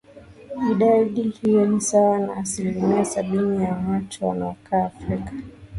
[0.71, 5.33] idadi hiyo ni sawa na asilimia sabini ya watu wanaokaa afrika